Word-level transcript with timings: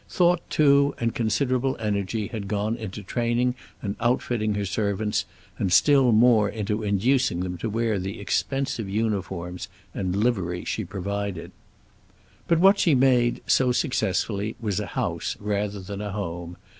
Thought, 0.09 0.41
too, 0.49 0.95
and 0.99 1.13
considerable 1.13 1.77
energy 1.79 2.25
had 2.29 2.47
gone 2.47 2.75
into 2.75 3.03
training 3.03 3.53
and 3.83 3.95
outfitting 3.99 4.55
her 4.55 4.65
servants, 4.65 5.25
and 5.59 5.71
still 5.71 6.11
more 6.11 6.49
into 6.49 6.81
inducing 6.81 7.41
them 7.41 7.55
to 7.59 7.69
wear 7.69 7.99
the 7.99 8.19
expensive 8.19 8.89
uniforms 8.89 9.67
and 9.93 10.15
livery 10.15 10.65
she 10.65 10.83
provided. 10.85 11.51
But 12.47 12.57
what 12.59 12.79
she 12.79 12.95
made, 12.95 13.41
so 13.45 13.71
successfully, 13.71 14.55
was 14.59 14.79
a 14.79 14.87
house 14.97 15.37
rather 15.39 15.79
than 15.79 16.01
a 16.01 16.11
home. 16.11 16.57